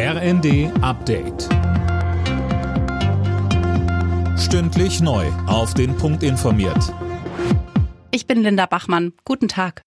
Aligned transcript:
RND 0.00 0.70
Update. 0.80 1.48
Stündlich 4.38 5.00
neu. 5.00 5.26
Auf 5.48 5.74
den 5.74 5.96
Punkt 5.96 6.22
informiert. 6.22 6.94
Ich 8.12 8.28
bin 8.28 8.40
Linda 8.44 8.66
Bachmann. 8.66 9.12
Guten 9.24 9.48
Tag. 9.48 9.82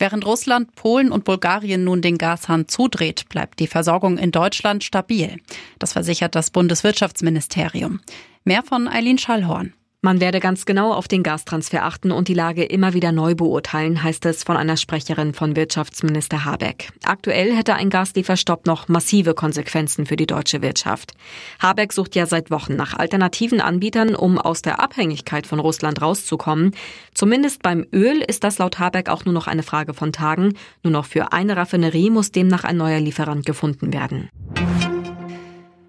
Während 0.00 0.26
Russland, 0.26 0.74
Polen 0.74 1.12
und 1.12 1.22
Bulgarien 1.22 1.84
nun 1.84 2.02
den 2.02 2.18
Gashahn 2.18 2.66
zudreht, 2.66 3.28
bleibt 3.28 3.60
die 3.60 3.68
Versorgung 3.68 4.18
in 4.18 4.32
Deutschland 4.32 4.82
stabil. 4.82 5.36
Das 5.78 5.92
versichert 5.92 6.34
das 6.34 6.50
Bundeswirtschaftsministerium. 6.50 8.00
Mehr 8.42 8.64
von 8.64 8.88
Eileen 8.88 9.18
Schallhorn. 9.18 9.72
Man 10.02 10.20
werde 10.20 10.40
ganz 10.40 10.66
genau 10.66 10.92
auf 10.92 11.08
den 11.08 11.22
Gastransfer 11.22 11.84
achten 11.84 12.12
und 12.12 12.28
die 12.28 12.34
Lage 12.34 12.64
immer 12.64 12.92
wieder 12.92 13.12
neu 13.12 13.34
beurteilen, 13.34 14.02
heißt 14.02 14.24
es 14.26 14.44
von 14.44 14.56
einer 14.56 14.76
Sprecherin 14.76 15.32
von 15.32 15.56
Wirtschaftsminister 15.56 16.44
Habeck. 16.44 16.92
Aktuell 17.02 17.56
hätte 17.56 17.74
ein 17.74 17.90
Gaslieferstopp 17.90 18.66
noch 18.66 18.88
massive 18.88 19.34
Konsequenzen 19.34 20.06
für 20.06 20.16
die 20.16 20.26
deutsche 20.26 20.62
Wirtschaft. 20.62 21.14
Habeck 21.60 21.92
sucht 21.92 22.14
ja 22.14 22.26
seit 22.26 22.50
Wochen 22.50 22.76
nach 22.76 22.94
alternativen 22.94 23.60
Anbietern, 23.60 24.14
um 24.14 24.38
aus 24.38 24.62
der 24.62 24.80
Abhängigkeit 24.80 25.46
von 25.46 25.58
Russland 25.58 26.00
rauszukommen. 26.00 26.72
Zumindest 27.14 27.62
beim 27.62 27.84
Öl 27.92 28.18
ist 28.20 28.44
das 28.44 28.58
laut 28.58 28.78
Habeck 28.78 29.08
auch 29.08 29.24
nur 29.24 29.34
noch 29.34 29.46
eine 29.46 29.62
Frage 29.62 29.94
von 29.94 30.12
Tagen. 30.12 30.52
Nur 30.82 30.92
noch 30.92 31.06
für 31.06 31.32
eine 31.32 31.56
Raffinerie 31.56 32.10
muss 32.10 32.30
demnach 32.30 32.64
ein 32.64 32.76
neuer 32.76 33.00
Lieferant 33.00 33.44
gefunden 33.44 33.92
werden. 33.92 34.28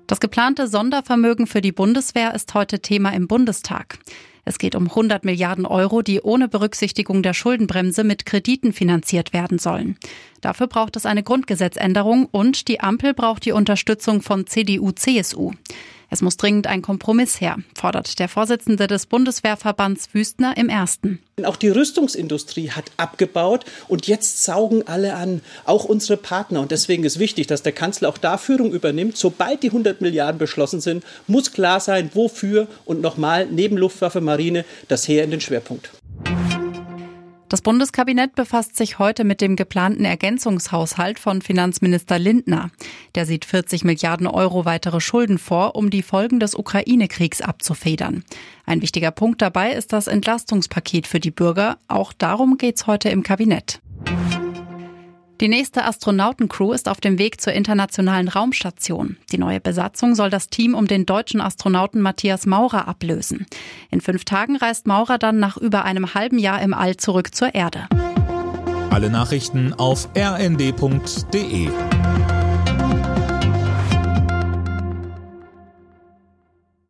Das 0.08 0.22
geplante 0.22 0.68
Sondervermögen 0.68 1.48
für 1.48 1.60
die 1.60 1.74
Bundeswehr 1.74 2.34
ist 2.34 2.54
heute 2.54 2.80
Thema 2.80 3.10
im 3.10 3.28
Bundestag. 3.28 4.00
Es 4.46 4.58
geht 4.58 4.74
um 4.74 4.86
100 4.86 5.26
Milliarden 5.26 5.66
Euro, 5.66 6.02
die 6.02 6.22
ohne 6.22 6.48
Berücksichtigung 6.48 7.22
der 7.22 7.34
Schuldenbremse 7.34 8.06
mit 8.06 8.26
Krediten 8.26 8.72
finanziert 8.72 9.34
werden 9.34 9.60
sollen. 9.60 9.98
Dafür 10.40 10.68
braucht 10.68 10.96
es 10.96 11.06
eine 11.06 11.24
Grundgesetzänderung 11.24 12.26
und 12.32 12.70
die 12.70 12.80
Ampel 12.80 13.14
braucht 13.14 13.44
die 13.44 13.52
Unterstützung 13.52 14.22
von 14.22 14.48
CDU-CSU. 14.48 15.52
Es 16.10 16.22
muss 16.22 16.38
dringend 16.38 16.68
ein 16.68 16.82
Kompromiss 16.82 17.42
her, 17.42 17.58
fordert 17.76 18.20
der 18.20 18.30
Vorsitzende 18.30 18.88
des 18.88 19.06
Bundeswehrverbands 19.08 20.14
Wüstner 20.14 20.56
im 20.56 20.70
ersten. 20.70 21.20
Auch 21.44 21.58
die 21.58 21.70
Rüstungsindustrie 21.70 22.72
hat 22.72 22.86
abgebaut 22.98 23.66
und 23.88 24.08
jetzt 24.08 24.44
saugen 24.44 24.88
alle 24.88 25.16
an, 25.16 25.42
auch 25.66 25.84
unsere 25.84 26.18
Partner. 26.18 26.62
Und 26.62 26.72
deswegen 26.72 27.04
ist 27.04 27.20
wichtig, 27.20 27.48
dass 27.48 27.62
der 27.62 27.74
Kanzler 27.74 28.10
auch 28.10 28.18
da 28.18 28.38
Führung 28.38 28.72
übernimmt. 28.72 29.18
Sobald 29.18 29.64
die 29.64 29.68
100 29.68 30.02
Milliarden 30.02 30.40
beschlossen 30.40 30.82
sind, 30.82 31.04
muss 31.28 31.52
klar 31.52 31.80
sein, 31.80 32.10
wofür 32.14 32.68
und 32.86 33.02
nochmal 33.02 33.46
neben 33.46 33.78
Luftwaffe, 33.78 34.22
Marine 34.22 34.66
das 34.88 35.08
Heer 35.08 35.26
in 35.26 35.32
den 35.32 35.42
Schwerpunkt. 35.42 35.92
Das 37.50 37.62
Bundeskabinett 37.62 38.36
befasst 38.36 38.76
sich 38.76 39.00
heute 39.00 39.24
mit 39.24 39.40
dem 39.40 39.56
geplanten 39.56 40.04
Ergänzungshaushalt 40.04 41.18
von 41.18 41.42
Finanzminister 41.42 42.20
Lindner. 42.20 42.72
Der 43.16 43.26
sieht 43.26 43.46
40 43.46 43.86
Milliarden 43.86 44.28
Euro 44.28 44.66
weitere 44.66 45.00
Schulden 45.00 45.38
vor, 45.38 45.76
um 45.76 45.90
die 45.90 46.04
Folgen 46.04 46.42
des 46.42 46.56
Ukraine-Kriegs 46.56 47.42
abzufedern. 47.42 48.26
Ein 48.66 48.82
wichtiger 48.82 49.12
Punkt 49.12 49.42
dabei 49.42 49.72
ist 49.72 49.94
das 49.94 50.08
Entlastungspaket 50.08 51.08
für 51.08 51.22
die 51.22 51.32
Bürger. 51.32 51.78
Auch 51.88 52.12
darum 52.12 52.58
geht's 52.58 52.86
heute 52.86 53.08
im 53.08 53.24
Kabinett. 53.24 53.80
Die 55.40 55.50
nächste 55.50 55.86
Astronautencrew 55.86 56.74
ist 56.74 56.90
auf 56.90 57.00
dem 57.00 57.20
Weg 57.20 57.40
zur 57.40 57.54
internationalen 57.54 58.28
Raumstation. 58.28 59.18
Die 59.32 59.38
neue 59.38 59.60
Besatzung 59.60 60.16
soll 60.16 60.32
das 60.32 60.50
Team 60.50 60.74
um 60.74 60.88
den 60.88 61.06
deutschen 61.06 61.42
Astronauten 61.42 62.02
Matthias 62.02 62.48
Maurer 62.48 62.88
ablösen. 62.88 63.46
In 63.92 64.02
fünf 64.02 64.26
Tagen 64.26 64.56
reist 64.56 64.88
Maurer 64.88 65.20
dann 65.20 65.38
nach 65.38 65.58
über 65.58 65.86
einem 65.86 66.16
halben 66.16 66.40
Jahr 66.40 66.60
im 66.64 66.74
All 66.74 66.98
zurück 66.98 67.36
zur 67.36 67.54
Erde. 67.54 67.88
Alle 68.90 69.12
Nachrichten 69.12 69.74
auf 69.74 70.10
rnd.de 70.18 71.70